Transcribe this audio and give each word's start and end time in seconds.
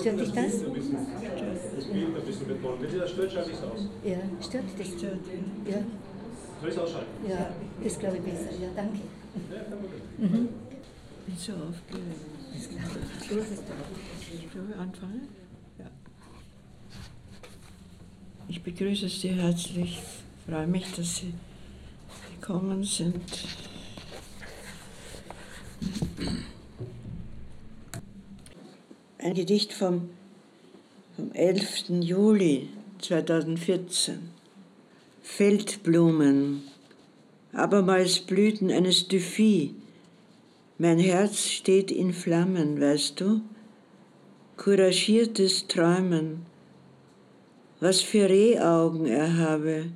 Stört 0.00 0.20
dich 0.20 0.32
das? 0.32 0.52
Das 1.76 1.84
Bild 1.86 2.16
ein 2.16 2.26
bisschen 2.26 2.48
betonen. 2.48 2.80
Wenn 2.82 2.90
Sie 2.90 2.98
das 2.98 3.10
stört, 3.10 3.32
schalte 3.32 3.50
ich 3.50 3.56
es 3.56 3.62
aus. 3.62 3.80
Ja, 4.04 4.16
stört 4.46 4.64
dich 4.64 4.76
das? 4.90 4.98
Stört. 4.98 5.18
Ja, 5.68 5.76
Soll 6.60 6.68
ich 6.68 6.74
es 6.74 6.78
ausschalten? 6.78 7.28
ja, 7.28 7.50
ist 7.84 8.00
glaube 8.00 8.16
ich 8.16 8.22
besser. 8.22 8.50
Ja, 8.60 8.68
danke. 8.74 9.00
Bin 10.18 11.36
so 11.38 11.52
aufgeregt. 11.52 12.20
Los 13.30 13.44
ist 13.46 13.62
doch. 13.62 14.52
Soll 14.52 14.70
ich 14.70 14.76
anfangen? 14.76 15.28
Ja. 15.78 15.86
Ich 18.48 18.62
begrüße 18.62 19.08
Sie 19.08 19.30
herzlich. 19.30 20.02
Freue 20.46 20.66
mich, 20.66 20.92
dass 20.94 21.16
Sie 21.16 21.32
gekommen 22.40 22.84
sind. 22.84 23.22
Ein 29.24 29.32
Gedicht 29.32 29.72
vom, 29.72 30.10
vom 31.16 31.32
11. 31.32 31.88
Juli 32.02 32.68
2014. 32.98 34.18
Feldblumen, 35.22 36.64
abermals 37.54 38.18
Blüten 38.18 38.70
eines 38.70 39.08
Duphy. 39.08 39.76
Mein 40.76 40.98
Herz 40.98 41.46
steht 41.46 41.90
in 41.90 42.12
Flammen, 42.12 42.78
weißt 42.78 43.18
du? 43.18 43.40
Couragiertes 44.58 45.68
Träumen, 45.68 46.44
was 47.80 48.02
für 48.02 48.28
Rehaugen 48.28 49.06
er 49.06 49.38
habe. 49.38 49.86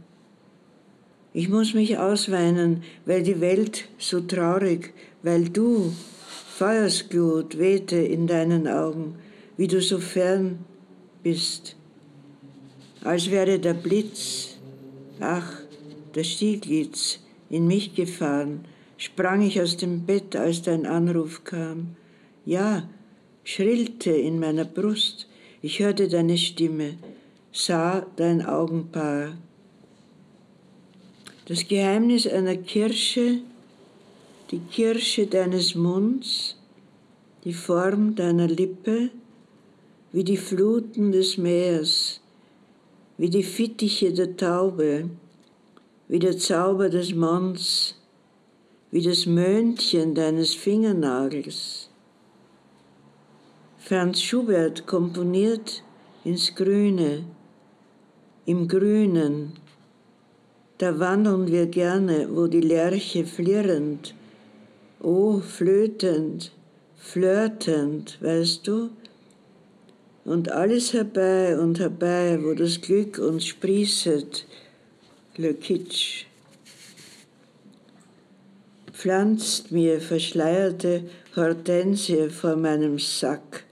Ich 1.34 1.50
muss 1.50 1.74
mich 1.74 1.98
ausweinen, 1.98 2.82
weil 3.04 3.22
die 3.22 3.42
Welt 3.42 3.90
so 3.98 4.22
traurig, 4.22 4.94
weil 5.22 5.50
du, 5.50 5.92
Feuersglut, 6.58 7.56
wehte 7.56 7.98
in 7.98 8.26
deinen 8.26 8.66
Augen, 8.66 9.14
wie 9.56 9.68
du 9.68 9.80
so 9.80 10.00
fern 10.00 10.58
bist. 11.22 11.76
Als 13.04 13.30
wäre 13.30 13.60
der 13.60 13.74
Blitz, 13.74 14.56
ach, 15.20 15.60
der 16.16 16.24
Stieglitz, 16.24 17.20
in 17.48 17.68
mich 17.68 17.94
gefahren, 17.94 18.64
sprang 18.96 19.42
ich 19.42 19.60
aus 19.60 19.76
dem 19.76 20.04
Bett, 20.04 20.34
als 20.34 20.62
dein 20.62 20.84
Anruf 20.84 21.44
kam. 21.44 21.94
Ja, 22.44 22.88
schrillte 23.44 24.10
in 24.10 24.40
meiner 24.40 24.64
Brust, 24.64 25.28
ich 25.62 25.78
hörte 25.78 26.08
deine 26.08 26.38
Stimme, 26.38 26.94
sah 27.52 28.04
dein 28.16 28.44
Augenpaar. 28.44 29.38
Das 31.46 31.68
Geheimnis 31.68 32.26
einer 32.26 32.56
Kirsche, 32.56 33.42
die 34.50 34.60
Kirsche 34.60 35.26
deines 35.26 35.74
Munds, 35.74 36.56
die 37.44 37.52
Form 37.52 38.14
deiner 38.14 38.48
Lippe, 38.48 39.10
wie 40.12 40.24
die 40.24 40.38
Fluten 40.38 41.12
des 41.12 41.36
Meers, 41.36 42.20
wie 43.18 43.28
die 43.28 43.42
Fittiche 43.42 44.12
der 44.12 44.36
Taube, 44.36 45.10
wie 46.08 46.18
der 46.18 46.38
Zauber 46.38 46.88
des 46.88 47.14
Monds, 47.14 47.94
wie 48.90 49.02
das 49.02 49.26
Möhnchen 49.26 50.14
deines 50.14 50.54
Fingernagels. 50.54 51.90
Franz 53.76 54.22
Schubert 54.22 54.86
komponiert 54.86 55.82
ins 56.24 56.54
Grüne, 56.54 57.24
im 58.46 58.66
Grünen, 58.66 59.52
da 60.78 60.98
wandeln 60.98 61.48
wir 61.48 61.66
gerne, 61.66 62.28
wo 62.34 62.46
die 62.46 62.62
Lerche 62.62 63.26
flirrend, 63.26 64.14
oh, 65.00 65.40
flötend, 65.40 66.52
flirtend, 66.96 68.18
weißt 68.20 68.66
du? 68.66 68.90
Und 70.24 70.50
alles 70.52 70.92
herbei 70.92 71.58
und 71.58 71.78
herbei, 71.78 72.38
wo 72.42 72.52
das 72.54 72.80
Glück 72.80 73.18
uns 73.18 73.46
sprießet, 73.46 74.46
le 75.36 75.54
Kitsch. 75.54 76.26
Pflanzt 78.92 79.70
mir 79.70 80.00
verschleierte 80.00 81.04
Hortensie 81.36 82.28
vor 82.28 82.56
meinem 82.56 82.98
Sack 82.98 83.64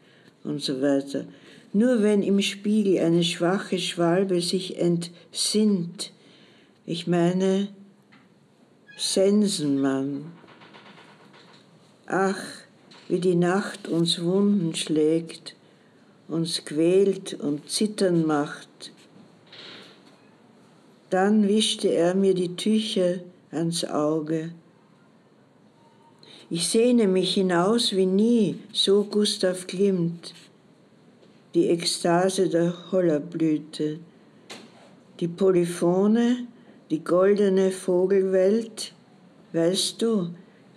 und 0.44 0.62
so 0.62 0.80
weiter. 0.80 1.26
Nur 1.72 2.02
wenn 2.02 2.22
im 2.22 2.40
Spiegel 2.40 3.00
eine 3.00 3.24
schwache 3.24 3.78
Schwalbe 3.78 4.40
sich 4.40 4.78
entsinnt, 4.78 6.12
ich 6.86 7.06
meine 7.06 7.68
Sensenmann. 8.96 10.32
Ach, 12.08 12.38
wie 13.08 13.18
die 13.18 13.34
Nacht 13.34 13.88
uns 13.88 14.22
Wunden 14.22 14.76
schlägt, 14.76 15.56
uns 16.28 16.64
quält 16.64 17.34
und 17.34 17.68
zittern 17.68 18.24
macht. 18.24 18.92
Dann 21.10 21.48
wischte 21.48 21.88
er 21.88 22.14
mir 22.14 22.34
die 22.34 22.54
Tücher 22.54 23.18
ans 23.50 23.84
Auge. 23.84 24.52
Ich 26.48 26.68
sehne 26.68 27.08
mich 27.08 27.34
hinaus 27.34 27.90
wie 27.90 28.06
nie, 28.06 28.60
so 28.72 29.02
Gustav 29.02 29.66
Klimt, 29.66 30.32
die 31.54 31.70
Ekstase 31.70 32.48
der 32.48 32.92
Hollerblüte, 32.92 33.98
die 35.18 35.26
Polyphone, 35.28 36.46
die 36.88 37.02
goldene 37.02 37.72
Vogelwelt, 37.72 38.92
weißt 39.52 40.00
du, 40.00 40.28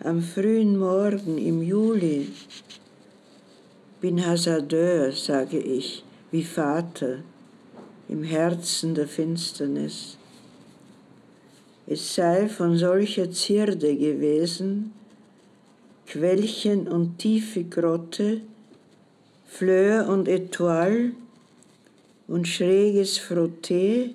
am 0.01 0.21
frühen 0.21 0.77
Morgen 0.79 1.37
im 1.37 1.61
Juli. 1.61 2.29
Bin 3.99 4.25
Hasardeur, 4.25 5.11
sage 5.11 5.59
ich, 5.59 6.05
wie 6.31 6.43
Vater, 6.43 7.17
im 8.07 8.23
Herzen 8.23 8.95
der 8.95 9.09
Finsternis. 9.09 10.17
Es 11.85 12.15
sei 12.15 12.47
von 12.47 12.77
solcher 12.77 13.29
Zierde 13.29 13.93
gewesen, 13.93 14.93
Quellchen 16.07 16.87
und 16.87 17.17
tiefe 17.17 17.66
Grotte, 17.66 18.39
Fleur 19.47 20.07
und 20.07 20.29
Etoile 20.29 21.11
und 22.27 22.47
schräges 22.47 23.19
Frotté, 23.19 24.11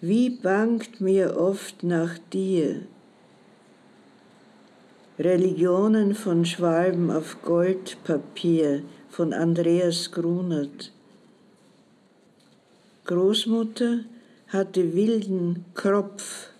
wie 0.00 0.30
bangt 0.30 1.00
mir 1.00 1.36
oft 1.36 1.82
nach 1.82 2.18
dir? 2.32 2.82
Religionen 5.18 6.14
von 6.14 6.44
Schwalben 6.44 7.10
auf 7.10 7.40
Goldpapier 7.40 8.82
von 9.08 9.32
Andreas 9.32 10.12
Grunert. 10.12 10.92
Großmutter 13.06 14.00
hatte 14.48 14.94
wilden 14.94 15.64
Kropf, 15.72 16.50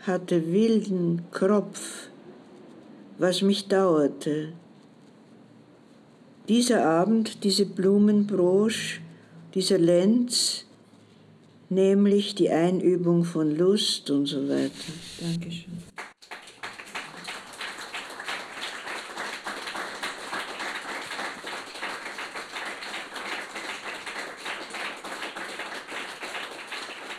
hatte 0.00 0.52
wilden 0.52 1.22
Kropf, 1.30 2.08
was 3.18 3.42
mich 3.42 3.68
dauerte. 3.68 4.52
Dieser 6.48 6.84
Abend, 6.84 7.44
diese 7.44 7.66
Blumenbrosch, 7.66 9.00
dieser 9.54 9.78
Lenz, 9.78 10.64
nämlich 11.70 12.34
die 12.34 12.50
Einübung 12.50 13.22
von 13.22 13.56
Lust 13.56 14.10
und 14.10 14.26
so 14.26 14.48
weiter. 14.48 14.72
Dankeschön. 15.20 15.93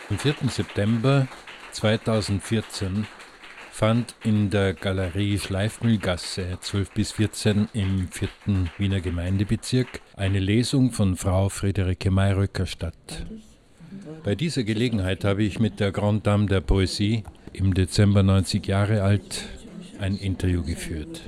Am 0.07 0.19
4. 0.19 0.35
September 0.49 1.27
2014 1.71 3.07
fand 3.71 4.13
in 4.23 4.51
der 4.51 4.75
Galerie 4.75 5.39
Schleifmühlgasse 5.39 6.59
12 6.61 6.91
bis 6.91 7.11
14 7.13 7.69
im 7.73 8.07
4. 8.11 8.29
Wiener 8.77 9.01
Gemeindebezirk 9.01 10.01
eine 10.15 10.37
Lesung 10.37 10.91
von 10.91 11.15
Frau 11.15 11.49
Friederike 11.49 12.11
Mayröcker 12.11 12.67
statt. 12.67 13.25
Bei 14.23 14.35
dieser 14.35 14.63
Gelegenheit 14.63 15.23
habe 15.23 15.41
ich 15.41 15.59
mit 15.59 15.79
der 15.79 15.91
Grand 15.91 16.27
Dame 16.27 16.45
der 16.45 16.61
Poesie, 16.61 17.23
im 17.51 17.73
Dezember 17.73 18.21
90 18.21 18.67
Jahre 18.67 19.01
alt, 19.01 19.45
ein 19.99 20.17
Interview 20.17 20.61
geführt. 20.61 21.21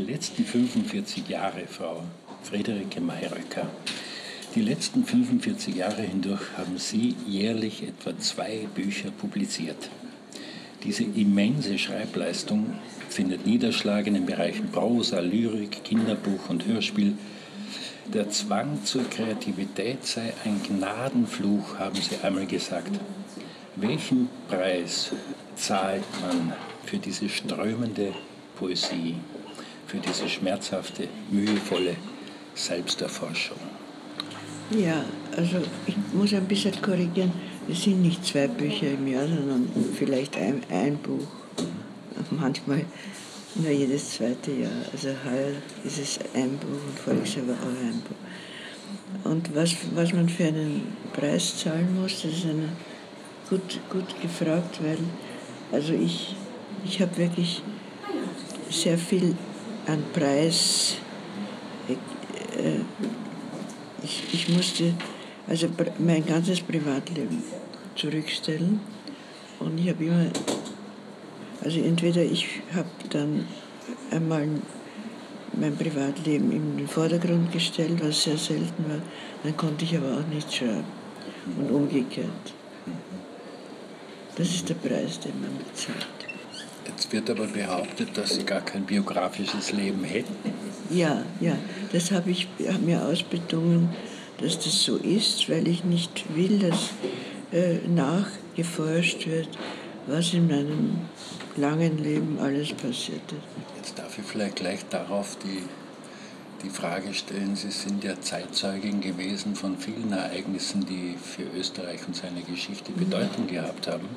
Die 0.00 0.12
letzten 0.12 0.46
45 0.46 1.28
Jahre, 1.28 1.66
Frau 1.68 2.02
Friederike 2.42 3.02
Mayröcker, 3.02 3.68
die 4.54 4.62
letzten 4.62 5.04
45 5.04 5.74
Jahre 5.74 6.00
hindurch 6.00 6.40
haben 6.56 6.78
Sie 6.78 7.14
jährlich 7.26 7.82
etwa 7.82 8.18
zwei 8.18 8.66
Bücher 8.74 9.10
publiziert. 9.10 9.90
Diese 10.84 11.04
immense 11.04 11.76
Schreibleistung 11.78 12.78
findet 13.10 13.44
Niederschlag 13.44 14.06
in 14.06 14.14
den 14.14 14.24
Bereichen 14.24 14.70
Prosa, 14.70 15.20
Lyrik, 15.20 15.84
Kinderbuch 15.84 16.48
und 16.48 16.64
Hörspiel. 16.66 17.12
Der 18.06 18.30
Zwang 18.30 18.82
zur 18.84 19.04
Kreativität 19.04 20.06
sei 20.06 20.32
ein 20.46 20.62
Gnadenfluch, 20.66 21.78
haben 21.78 22.00
Sie 22.00 22.16
einmal 22.22 22.46
gesagt. 22.46 22.98
Welchen 23.76 24.30
Preis 24.48 25.10
zahlt 25.56 26.04
man 26.22 26.54
für 26.86 26.96
diese 26.96 27.28
strömende 27.28 28.14
Poesie, 28.56 29.16
für 29.90 29.98
diese 29.98 30.28
schmerzhafte, 30.28 31.08
mühevolle 31.32 31.96
Selbsterforschung? 32.54 33.56
Ja, 34.70 35.04
also 35.36 35.56
ich 35.84 35.96
muss 36.12 36.32
ein 36.32 36.46
bisschen 36.46 36.80
korrigieren. 36.80 37.32
Es 37.68 37.82
sind 37.82 38.02
nicht 38.02 38.24
zwei 38.24 38.46
Bücher 38.46 38.92
im 38.92 39.08
Jahr, 39.08 39.26
sondern 39.26 39.68
vielleicht 39.98 40.36
ein, 40.36 40.62
ein 40.70 40.96
Buch. 40.98 41.26
Manchmal 42.30 42.84
nur 43.56 43.70
jedes 43.70 44.14
zweite 44.14 44.52
Jahr. 44.52 44.70
Also 44.92 45.08
heuer 45.08 45.54
ist 45.84 45.98
es 45.98 46.20
ein 46.34 46.56
Buch 46.58 46.68
und 46.88 46.98
voriges 47.04 47.34
Jahr 47.34 47.48
war 47.48 47.54
auch 47.56 47.82
ein 47.82 48.00
Buch. 48.06 49.30
Und 49.30 49.56
was, 49.56 49.74
was 49.96 50.12
man 50.12 50.28
für 50.28 50.44
einen 50.44 50.82
Preis 51.12 51.58
zahlen 51.58 52.00
muss, 52.00 52.22
das 52.22 52.32
ist 52.32 52.44
eine, 52.44 52.68
gut, 53.48 53.80
gut 53.90 54.22
gefragt, 54.22 54.78
weil 54.84 54.98
also 55.72 55.92
ich, 55.94 56.36
ich 56.84 57.00
habe 57.00 57.16
wirklich 57.16 57.60
sehr 58.70 58.96
viel 58.96 59.34
an 59.86 60.02
Preis. 60.12 60.96
Äh, 61.88 62.80
ich, 64.02 64.24
ich 64.32 64.48
musste 64.48 64.94
also 65.46 65.68
mein 65.98 66.24
ganzes 66.24 66.60
Privatleben 66.60 67.42
zurückstellen 67.96 68.80
und 69.58 69.78
ich 69.78 69.88
habe 69.88 70.04
immer, 70.04 70.26
also 71.62 71.80
entweder 71.80 72.22
ich 72.22 72.46
habe 72.74 72.88
dann 73.10 73.46
einmal 74.10 74.48
mein 75.52 75.76
Privatleben 75.76 76.52
in 76.52 76.76
den 76.78 76.88
Vordergrund 76.88 77.52
gestellt, 77.52 77.98
was 78.02 78.22
sehr 78.22 78.38
selten 78.38 78.88
war, 78.88 79.00
dann 79.42 79.56
konnte 79.56 79.84
ich 79.84 79.96
aber 79.96 80.18
auch 80.18 80.34
nicht 80.34 80.52
schreiben 80.54 80.84
und 81.58 81.70
umgekehrt. 81.70 82.54
Das 84.36 84.48
ist 84.48 84.68
der 84.68 84.74
Preis, 84.74 85.18
den 85.20 85.38
man 85.40 85.50
bezahlt. 85.58 86.19
Jetzt 86.86 87.12
wird 87.12 87.30
aber 87.30 87.46
behauptet, 87.46 88.16
dass 88.16 88.34
Sie 88.34 88.44
gar 88.44 88.60
kein 88.60 88.84
biografisches 88.84 89.72
Leben 89.72 90.04
hätten. 90.04 90.34
Ja, 90.90 91.24
ja, 91.40 91.56
das 91.92 92.10
habe 92.10 92.30
ich 92.30 92.48
hab 92.66 92.80
mir 92.80 93.04
ausbedungen, 93.04 93.90
dass 94.38 94.58
das 94.58 94.82
so 94.82 94.96
ist, 94.96 95.48
weil 95.48 95.68
ich 95.68 95.84
nicht 95.84 96.24
will, 96.34 96.58
dass 96.58 96.90
äh, 97.52 97.78
nachgeforscht 97.88 99.26
wird, 99.26 99.48
was 100.06 100.32
in 100.32 100.48
meinem 100.48 100.98
langen 101.56 101.98
Leben 101.98 102.38
alles 102.40 102.72
passiert 102.72 103.20
ist. 103.30 103.76
Jetzt 103.76 103.98
darf 103.98 104.18
ich 104.18 104.24
vielleicht 104.24 104.56
gleich 104.56 104.80
darauf 104.88 105.36
die, 105.44 105.62
die 106.64 106.70
Frage 106.70 107.12
stellen, 107.12 107.54
Sie 107.56 107.70
sind 107.70 108.02
ja 108.02 108.20
Zeitzeugin 108.20 109.00
gewesen 109.00 109.54
von 109.54 109.76
vielen 109.76 110.12
Ereignissen, 110.12 110.86
die 110.86 111.16
für 111.16 111.44
Österreich 111.58 112.00
und 112.06 112.16
seine 112.16 112.40
Geschichte 112.42 112.92
Bedeutung 112.92 113.46
gehabt 113.46 113.86
haben 113.86 114.08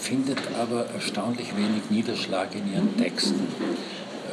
findet 0.00 0.38
aber 0.58 0.86
erstaunlich 0.86 1.56
wenig 1.56 1.90
Niederschlag 1.90 2.54
in 2.54 2.72
ihren 2.72 2.96
Texten. 2.96 3.46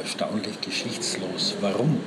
Erstaunlich 0.00 0.60
geschichtslos. 0.60 1.54
Warum? 1.60 2.00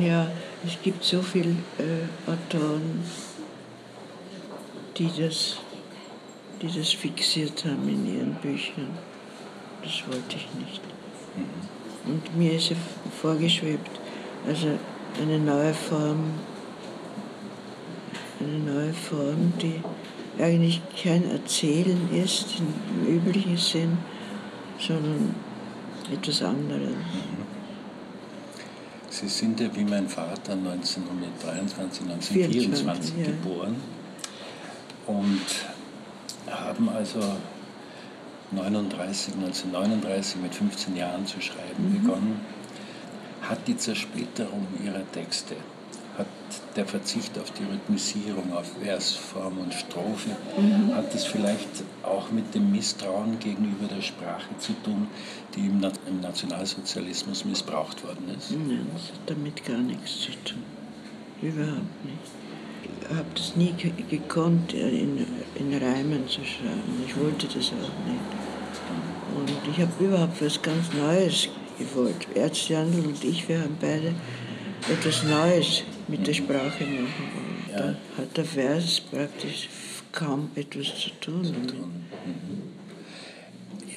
Ja, 0.00 0.30
es 0.66 0.80
gibt 0.82 1.04
so 1.04 1.22
viele 1.22 1.50
äh, 1.78 2.30
Autoren, 2.30 3.04
die 4.96 5.10
das, 5.18 5.58
die 6.60 6.66
das 6.66 6.92
fixiert 6.92 7.64
haben 7.64 7.88
in 7.88 8.16
ihren 8.16 8.34
Büchern. 8.34 8.98
Das 9.82 10.02
wollte 10.06 10.36
ich 10.36 10.48
nicht. 10.58 10.80
Mhm. 11.36 12.12
Und 12.12 12.36
mir 12.36 12.54
ist 12.54 12.72
vorgeschwebt, 13.20 13.90
also 14.46 14.68
eine 15.20 15.38
neue 15.38 15.74
Form, 15.74 16.24
eine 18.40 18.58
neue 18.58 18.92
Form, 18.92 19.52
die 19.60 19.80
eigentlich 20.38 20.80
kein 21.02 21.30
Erzählen 21.30 22.08
ist 22.12 22.46
im 22.58 23.16
üblichen 23.16 23.56
Sinn, 23.56 23.98
sondern 24.78 25.34
etwas 26.12 26.42
anderes. 26.42 26.94
Sie 29.10 29.28
sind 29.28 29.60
ja 29.60 29.74
wie 29.74 29.84
mein 29.84 30.08
Vater 30.08 30.54
1923, 30.54 32.02
1924 32.02 33.14
ja. 33.16 33.26
geboren 33.26 33.76
und 35.06 35.40
haben 36.50 36.88
also 36.88 37.20
39, 38.50 39.34
1939 39.34 40.36
mit 40.42 40.54
15 40.54 40.96
Jahren 40.96 41.26
zu 41.26 41.40
schreiben 41.40 41.90
mhm. 41.90 42.02
begonnen. 42.02 42.40
Hat 43.42 43.66
die 43.66 43.76
Zersplitterung 43.76 44.66
ihrer 44.84 45.10
Texte 45.12 45.56
hat 46.18 46.26
der 46.76 46.86
Verzicht 46.86 47.38
auf 47.38 47.50
die 47.52 47.64
Rhythmisierung, 47.64 48.52
auf 48.52 48.70
Versform 48.82 49.58
und 49.58 49.74
Strophe, 49.74 50.30
mhm. 50.56 50.94
hat 50.94 51.14
es 51.14 51.24
vielleicht 51.24 51.84
auch 52.02 52.30
mit 52.30 52.54
dem 52.54 52.70
Misstrauen 52.70 53.38
gegenüber 53.38 53.86
der 53.86 54.02
Sprache 54.02 54.56
zu 54.58 54.72
tun, 54.84 55.08
die 55.54 55.66
im, 55.66 55.82
im 56.06 56.20
Nationalsozialismus 56.20 57.44
missbraucht 57.44 58.04
worden 58.04 58.28
ist? 58.36 58.52
Nein, 58.52 58.86
das 58.92 59.08
hat 59.08 59.20
damit 59.26 59.64
gar 59.64 59.78
nichts 59.78 60.20
zu 60.20 60.32
tun. 60.44 60.62
Überhaupt 61.42 62.04
nicht. 62.04 62.44
Ich 63.00 63.16
habe 63.16 63.26
das 63.34 63.56
nie 63.56 63.74
gekonnt, 64.08 64.72
in, 64.72 65.26
in 65.56 65.74
Reimen 65.74 66.26
zu 66.28 66.44
schreiben. 66.44 67.04
Ich 67.06 67.16
wollte 67.16 67.46
das 67.46 67.68
auch 67.68 68.06
nicht. 68.06 68.44
Und 69.36 69.50
ich 69.70 69.80
habe 69.80 70.04
überhaupt 70.04 70.40
was 70.42 70.60
ganz 70.62 70.92
Neues 70.92 71.48
gewollt. 71.78 72.28
Ärzte 72.34 72.74
Jandl 72.74 73.06
und 73.06 73.24
ich, 73.24 73.48
wir 73.48 73.60
haben 73.60 73.76
beide 73.80 74.14
etwas 74.90 75.22
Neues 75.24 75.82
mit 76.08 76.26
der 76.26 76.34
Sprache 76.34 76.84
machen. 76.84 77.08
Ja. 77.70 77.78
Da 77.78 77.96
hat 78.18 78.36
der 78.36 78.44
Vers 78.44 79.00
praktisch 79.00 79.68
kaum 80.12 80.50
etwas 80.54 80.86
zu 80.98 81.10
tun. 81.20 81.44
Zu 81.44 81.52
tun. 81.52 82.04
Mhm. 82.26 82.74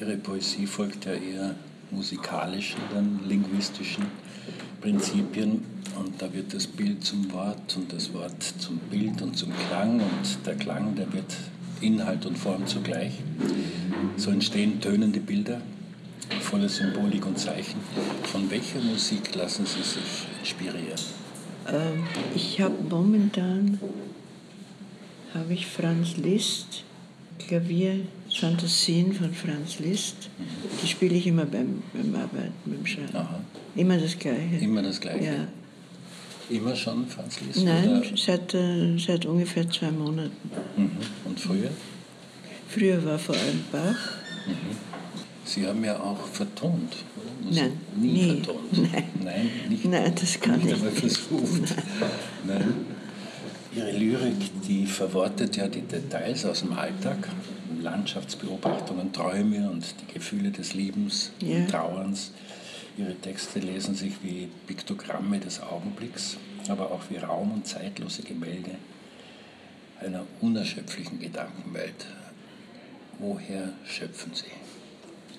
Ihre 0.00 0.16
Poesie 0.16 0.66
folgt 0.66 1.06
ja 1.06 1.12
eher 1.12 1.54
musikalischen, 1.90 2.80
dann 2.92 3.20
linguistischen 3.26 4.06
Prinzipien 4.80 5.64
und 5.98 6.20
da 6.22 6.32
wird 6.32 6.54
das 6.54 6.66
Bild 6.66 7.04
zum 7.04 7.32
Wort 7.32 7.76
und 7.76 7.92
das 7.92 8.12
Wort 8.12 8.42
zum 8.58 8.78
Bild 8.78 9.20
und 9.22 9.36
zum 9.36 9.52
Klang 9.68 9.94
und 10.00 10.46
der 10.46 10.54
Klang, 10.54 10.94
der 10.94 11.12
wird 11.12 11.34
Inhalt 11.80 12.26
und 12.26 12.38
Form 12.38 12.66
zugleich. 12.66 13.12
So 14.16 14.30
entstehen 14.30 14.80
tönende 14.80 15.20
Bilder, 15.20 15.60
voller 16.40 16.68
Symbolik 16.68 17.26
und 17.26 17.38
Zeichen. 17.38 17.80
Von 18.24 18.50
welcher 18.50 18.80
Musik 18.80 19.34
lassen 19.34 19.66
Sie 19.66 19.82
sich 19.82 20.26
inspirieren? 20.40 21.17
Ähm, 21.70 22.04
ich 22.34 22.60
habe 22.60 22.74
momentan 22.88 23.78
habe 25.34 25.52
ich 25.52 25.66
Franz 25.66 26.16
Liszt, 26.16 26.84
Klavierfantasien 27.38 29.12
von 29.12 29.32
Franz 29.34 29.78
Liszt. 29.78 30.30
Die 30.82 30.86
spiele 30.86 31.16
ich 31.16 31.26
immer 31.26 31.44
beim, 31.44 31.82
beim 31.92 32.14
Arbeiten, 32.14 32.52
beim 32.64 32.86
Schreiben. 32.86 33.14
Aha. 33.14 33.40
Immer 33.76 33.98
das 33.98 34.18
Gleiche. 34.18 34.56
Immer 34.60 34.82
das 34.82 35.00
Gleiche? 35.00 35.24
Ja. 35.24 35.48
Immer 36.50 36.74
schon 36.74 37.06
Franz 37.06 37.40
Liszt? 37.40 37.62
Nein, 37.62 38.02
seit, 38.16 38.54
äh, 38.54 38.98
seit 38.98 39.26
ungefähr 39.26 39.68
zwei 39.68 39.90
Monaten. 39.90 40.32
Mhm. 40.76 40.90
Und 41.26 41.38
früher? 41.38 41.70
Früher 42.68 43.04
war 43.04 43.18
vor 43.18 43.34
allem 43.34 43.64
Bach. 43.70 44.16
Mhm. 44.46 44.87
Sie 45.48 45.66
haben 45.66 45.82
ja 45.82 45.98
auch 45.98 46.26
vertont. 46.26 46.92
Nein, 47.50 47.72
nie, 47.96 48.12
nie 48.12 48.42
vertont. 48.42 48.72
Nein. 48.92 49.04
Nein, 49.24 49.50
nicht, 49.70 49.84
Nein, 49.86 50.12
das 50.14 50.38
kann 50.38 50.58
nicht 50.58 50.68
ich 50.68 50.74
einmal 50.74 50.90
versucht. 50.90 51.74
Nein. 52.46 52.58
Nein. 52.58 52.74
Ihre 53.74 53.92
Lyrik, 53.92 54.62
die 54.66 54.84
verwortet 54.84 55.56
ja 55.56 55.66
die 55.68 55.80
Details 55.80 56.44
aus 56.44 56.60
dem 56.60 56.72
Alltag, 56.72 57.28
Landschaftsbeobachtungen, 57.80 59.12
Träume 59.12 59.70
und 59.70 59.84
die 60.00 60.12
Gefühle 60.12 60.50
des 60.50 60.74
Liebens, 60.74 61.30
ja. 61.40 61.64
Trauerns. 61.66 62.32
Ihre 62.98 63.14
Texte 63.14 63.60
lesen 63.60 63.94
sich 63.94 64.14
wie 64.22 64.48
Piktogramme 64.66 65.38
des 65.38 65.62
Augenblicks, 65.62 66.36
aber 66.68 66.90
auch 66.90 67.02
wie 67.08 67.16
raum- 67.16 67.52
und 67.52 67.66
zeitlose 67.66 68.22
Gemälde 68.22 68.72
einer 70.00 70.24
unerschöpflichen 70.42 71.20
Gedankenwelt. 71.20 72.06
Woher 73.18 73.72
schöpfen 73.86 74.32
Sie? 74.34 74.67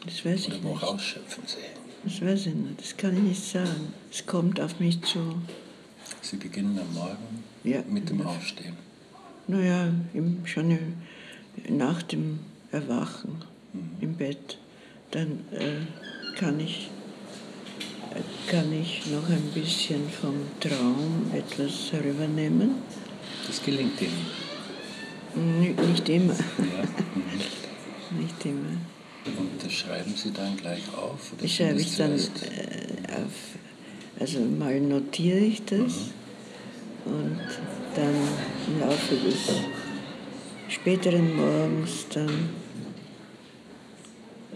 Das 0.05 0.25
weiß 0.25 0.47
Oder 0.47 0.55
ich 0.55 0.63
woraus 0.63 0.93
nicht. 0.93 1.05
schöpfen 1.05 1.43
Sie? 1.45 1.57
Das 2.03 2.21
weiß 2.21 2.45
ich 2.47 2.55
nicht, 2.55 2.79
das 2.79 2.95
kann 2.95 3.17
ich 3.17 3.23
nicht 3.23 3.43
sagen. 3.43 3.93
Es 4.11 4.25
kommt 4.25 4.59
auf 4.61 4.79
mich 4.79 5.01
zu. 5.01 5.35
Sie 6.21 6.37
beginnen 6.37 6.79
am 6.79 6.93
Morgen 6.93 7.43
ja, 7.63 7.81
mit 7.89 8.09
dem 8.09 8.25
Aufstehen. 8.25 8.77
Naja, 9.47 9.91
im, 10.13 10.45
schon 10.45 10.77
nach 11.67 12.01
dem 12.03 12.39
Erwachen 12.71 13.43
mhm. 13.73 13.89
im 13.99 14.15
Bett. 14.15 14.57
Dann 15.11 15.39
äh, 15.51 16.37
kann, 16.37 16.59
ich, 16.59 16.89
kann 18.47 18.71
ich 18.71 19.05
noch 19.07 19.27
ein 19.27 19.51
bisschen 19.53 20.07
vom 20.09 20.35
Traum 20.59 21.31
etwas 21.33 21.91
herübernehmen. 21.91 22.75
Das 23.47 23.61
gelingt 23.63 23.99
Ihnen? 24.01 25.79
Nicht 25.89 26.09
immer. 26.09 26.33
Ja. 26.33 26.83
Nicht 28.19 28.45
immer. 28.45 28.77
Und 29.25 29.63
das 29.63 29.71
schreiben 29.73 30.13
Sie 30.15 30.31
dann 30.31 30.55
gleich 30.57 30.81
auf? 30.95 31.33
Oder 31.37 31.47
schreibe 31.47 31.81
ich 31.81 31.95
dann 31.97 32.13
äh, 32.13 32.17
auf. 32.17 33.57
Also 34.19 34.39
mal 34.39 34.79
notiere 34.79 35.39
ich 35.39 35.63
das 35.65 35.79
mhm. 37.05 37.13
und 37.13 37.39
dann 37.95 38.15
im 38.67 38.79
Laufe 38.81 39.15
des 39.15 39.35
späteren 40.67 41.35
Morgens 41.35 42.05
dann 42.13 42.49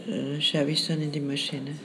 äh, 0.08 0.41
schreibe 0.41 0.72
ich 0.72 0.82
es 0.82 0.88
dann 0.88 1.01
in 1.01 1.12
die 1.12 1.20
Maschine. 1.22 1.75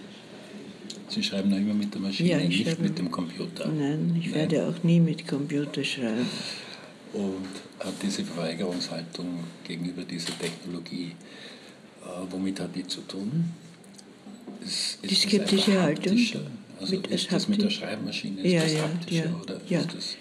Sie 1.08 1.22
schreiben 1.22 1.48
noch 1.50 1.56
immer 1.56 1.74
mit 1.74 1.94
der 1.94 2.00
Maschine, 2.00 2.28
Ja, 2.30 2.38
ich 2.38 2.48
nicht 2.48 2.68
schreibe- 2.68 2.82
mit 2.82 2.98
dem 2.98 3.10
Computer. 3.10 3.68
Nein, 3.68 4.16
ich 4.20 4.34
werde 4.34 4.66
auch 4.66 4.82
nie 4.82 5.00
mit 5.00 5.26
Computer 5.26 5.82
schreiben. 5.84 6.26
Und 7.14 7.48
hat 7.80 7.94
diese 8.02 8.24
Verweigerungshaltung 8.24 9.44
gegenüber 9.66 10.02
dieser 10.02 10.38
Technologie, 10.38 11.12
womit 12.30 12.60
hat 12.60 12.74
die 12.74 12.86
zu 12.86 13.00
tun? 13.02 13.44
Ist, 14.64 14.98
Die 15.02 15.06
ist 15.08 15.24
das 15.24 15.30
skeptische 15.30 15.80
Haltung? 15.82 16.18
Also 16.80 16.94
mit- 16.96 17.06
es 17.10 17.22
ist 17.22 17.32
das 17.32 17.48
mit 17.48 17.62
der. 17.62 17.70
Schreibmaschine, 17.70 18.40
ist 18.42 18.52
Ja, 18.52 18.62
das 18.62 18.72
ja, 18.74 18.82
haptischer 18.82 19.24
ja, 19.26 19.40
oder 19.42 19.60
ja. 19.68 19.80
ist 19.80 19.94
das 19.94 20.16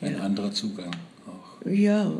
ein 0.00 0.20
anderer 0.20 0.52
Zugang 0.52 0.90
auch? 1.26 1.66
Ja, 1.66 2.12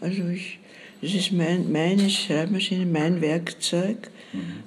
also 0.00 0.26
ich, 0.28 0.58
das 1.00 1.14
ist 1.14 1.32
mein, 1.32 1.70
meine 1.72 2.10
Schreibmaschine, 2.10 2.84
mein 2.86 3.20
Werkzeug, 3.20 4.10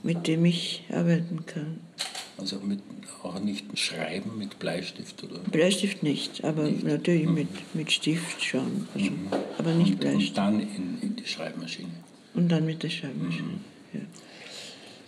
mit 0.04 0.26
dem 0.28 0.46
ich 0.46 0.84
arbeiten 0.92 1.46
kann. 1.46 1.80
Also 2.38 2.60
mit, 2.60 2.80
auch 3.22 3.40
nicht 3.40 3.66
schreiben 3.78 4.38
mit 4.38 4.58
Bleistift 4.60 5.22
oder? 5.24 5.40
Bleistift 5.52 6.02
nicht, 6.04 6.44
aber 6.44 6.70
natürlich 6.84 7.28
mit, 7.28 7.48
mit 7.76 7.92
Stift 7.92 8.42
schon. 8.44 8.88
Also, 8.96 9.10
Aber 9.58 9.74
nicht 9.74 9.90
und, 9.92 9.94
und 9.96 10.00
Bleistift. 10.00 10.38
dann 10.38 10.60
in, 10.62 10.98
in 11.02 11.16
die 11.18 11.26
Schreibmaschine. 11.26 11.90
Und 12.34 12.50
dann 12.50 12.66
mit 12.66 12.84
der 12.84 12.90
Schreibmaschine. 12.90 13.60
Ja. 13.94 14.00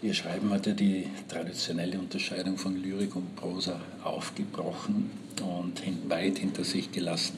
Ihr 0.03 0.13
Schreiben 0.15 0.49
hat 0.49 0.65
ja 0.65 0.73
die 0.73 1.05
traditionelle 1.27 1.99
Unterscheidung 1.99 2.57
von 2.57 2.81
Lyrik 2.81 3.15
und 3.15 3.35
Prosa 3.35 3.79
aufgebrochen 4.03 5.11
und 5.41 5.81
weit 6.09 6.39
hinter 6.39 6.63
sich 6.63 6.91
gelassen. 6.91 7.37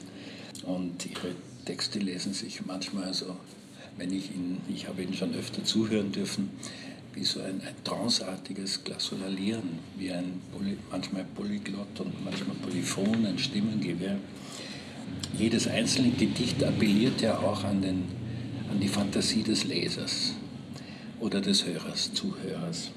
Und 0.64 1.06
Ihre 1.06 1.36
Texte 1.66 2.00
lesen 2.00 2.34
sich 2.34 2.66
manchmal 2.66 3.14
so, 3.14 3.36
wenn 3.98 4.14
ich 4.14 4.32
Ihnen, 4.32 4.62
ich 4.70 4.88
habe 4.88 5.04
Ihnen 5.04 5.14
schon 5.14 5.36
öfter 5.36 5.64
zuhören 5.64 6.12
dürfen, 6.12 6.52
wie 7.14 7.24
so 7.24 7.42
ein, 7.42 7.62
ein 7.62 7.76
tranceartiges 7.84 8.84
Glasolalieren, 8.84 9.80
wie 9.98 10.12
ein 10.12 10.42
Poly, 10.52 10.78
manchmal 10.90 11.26
Polyglott 11.36 12.00
und 12.00 12.24
manchmal 12.24 12.56
Polyphon, 12.58 13.26
ein 13.26 13.38
Stimmengewehr. 13.38 14.18
Jedes 15.38 15.68
einzelne 15.68 16.12
Gedicht 16.12 16.64
appelliert 16.64 17.22
ja 17.22 17.38
auch 17.38 17.64
an, 17.64 17.82
den, 17.82 18.04
an 18.74 18.80
die 18.80 18.88
Fantasie 18.88 19.44
des 19.44 19.66
Lesers 19.66 20.34
oder 21.20 21.40
des 21.42 21.64
Hörers, 21.66 22.12
Zuhörers. 22.14 22.90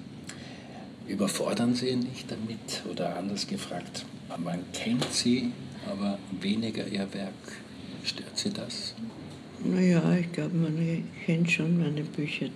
Überfordern 1.06 1.74
Sie 1.74 1.88
ihn 1.90 2.00
nicht 2.00 2.30
damit? 2.30 2.82
Oder 2.90 3.14
anders 3.16 3.46
gefragt, 3.46 4.06
man 4.42 4.60
kennt 4.72 5.04
Sie, 5.12 5.52
aber 5.86 6.18
weniger 6.40 6.86
Ihr 6.86 7.06
Werk. 7.12 7.34
Stört 8.04 8.38
Sie 8.38 8.50
das? 8.50 8.94
Naja, 9.62 10.16
ich 10.18 10.32
glaube, 10.32 10.56
man 10.56 11.04
kennt 11.26 11.50
schon 11.50 11.76
meine 11.78 12.02
Bücher. 12.02 12.46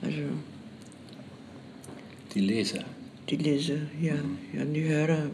Also 0.00 0.22
Die 2.34 2.40
Leser. 2.40 2.84
die 3.28 3.36
Leser, 3.36 3.76
ja, 4.00 4.14
ja 4.54 4.64
die 4.64 4.84
Hörer 4.84 5.30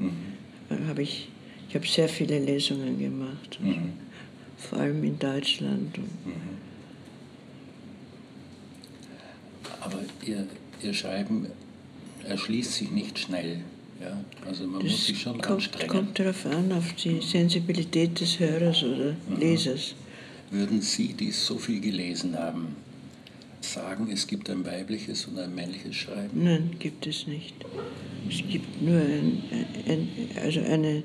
Mhm. 0.00 0.88
habe 0.88 1.02
ich, 1.02 1.28
ich 1.68 1.74
habe 1.76 1.86
sehr 1.86 2.08
viele 2.08 2.38
Lesungen 2.40 2.98
gemacht, 2.98 3.58
Mhm. 3.62 3.92
Vor 4.56 4.78
allem 4.78 5.02
in 5.04 5.18
Deutschland. 5.18 5.96
Und 5.98 6.10
Aber 9.80 9.98
Ihr, 10.24 10.46
Ihr 10.82 10.94
Schreiben 10.94 11.46
erschließt 12.26 12.72
sich 12.72 12.90
nicht 12.90 13.18
schnell. 13.18 13.60
Ja? 14.00 14.18
Also 14.46 14.66
man 14.66 14.82
muss 14.82 15.06
sich 15.06 15.20
schon 15.20 15.40
kommt, 15.40 15.50
anstrengen. 15.62 15.88
kommt 15.88 16.18
darauf 16.18 16.46
an, 16.46 16.72
auf 16.72 16.92
die 16.94 17.20
Sensibilität 17.20 18.20
des 18.20 18.38
Hörers 18.38 18.82
oder 18.82 19.14
Mhm. 19.28 19.36
Lesers. 19.38 19.94
Würden 20.50 20.80
Sie, 20.80 21.12
die 21.12 21.30
so 21.32 21.58
viel 21.58 21.80
gelesen 21.80 22.38
haben, 22.38 22.76
sagen, 23.60 24.08
es 24.12 24.26
gibt 24.26 24.48
ein 24.48 24.64
weibliches 24.64 25.26
und 25.26 25.38
ein 25.38 25.52
männliches 25.54 25.96
Schreiben? 25.96 26.44
Nein, 26.44 26.70
gibt 26.78 27.06
es 27.06 27.26
nicht. 27.26 27.54
Es 28.28 28.38
gibt 28.48 28.80
nur 28.82 29.00
ein, 29.00 29.42
ein, 29.88 30.08
also 30.42 30.60
eine, 30.60 31.02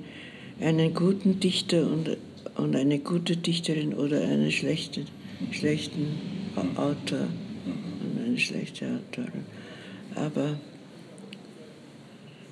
einen 0.59 0.93
guten 0.93 1.39
Dichter 1.39 1.87
und, 1.87 2.17
und 2.57 2.75
eine 2.75 2.99
gute 2.99 3.37
Dichterin 3.37 3.93
oder 3.93 4.21
einen 4.21 4.51
schlechten, 4.51 5.07
schlechten 5.51 6.17
Autor 6.75 7.27
und 7.65 8.25
eine 8.25 8.37
schlechte 8.39 8.99
Autorin. 8.99 9.45
Aber 10.15 10.57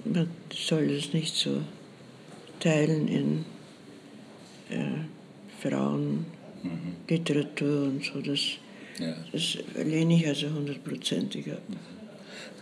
man 0.05 0.29
soll 0.53 0.89
es 0.91 1.13
nicht 1.13 1.35
so 1.35 1.61
teilen 2.59 3.07
in 3.07 3.45
äh, 4.69 5.05
Frauenliteratur 5.61 7.83
und 7.83 8.03
so. 8.03 8.19
Das, 8.21 8.39
Ja. 8.99 9.15
das 9.31 9.57
lehne 9.75 10.15
ich 10.15 10.27
also 10.27 10.49
hundertprozentig 10.49 11.51
ab. 11.51 11.61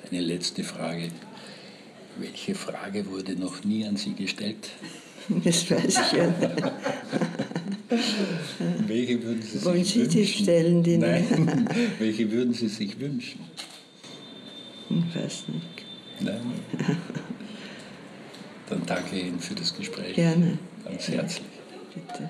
Eine 0.10 0.22
letzte 0.22 0.64
Frage. 0.64 1.10
Welche 2.20 2.56
Frage 2.56 3.06
wurde 3.10 3.36
noch 3.36 3.64
nie 3.64 3.86
an 3.86 3.98
Sie 3.98 4.14
gestellt? 4.14 4.70
Das 5.44 5.70
weiß 5.70 5.88
ich 5.88 6.12
ja 6.14 6.26
nicht. 6.28 6.40
Welche 8.88 9.22
würden 9.22 9.42
Sie 9.42 9.66
Wollen 9.66 9.84
sich 9.84 9.94
Sie 9.94 10.00
wünschen? 10.00 10.18
die 10.22 10.26
stellen, 10.28 10.84
die 10.84 10.98
Nein. 10.98 11.68
Welche 12.00 12.32
würden 12.32 12.54
Sie 12.54 12.70
sich 12.70 12.98
wünschen? 12.98 13.42
Ich 14.90 15.16
weiß 15.22 15.44
nicht. 15.50 15.66
Nein. 16.22 16.40
Dann 18.70 18.86
danke 18.86 19.20
Ihnen 19.20 19.42
für 19.42 19.54
das 19.56 19.76
Gespräch. 19.76 20.16
Gerne. 20.16 20.58
Ganz 20.86 21.10
herzlich. 21.10 21.44
Bitte. 21.94 22.30